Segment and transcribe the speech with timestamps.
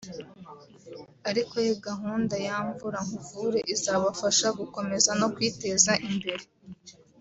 [1.29, 1.55] ariko
[1.87, 6.43] gahunda ya Mvura nkuvure izabafasha gukomera no kwiteza imbere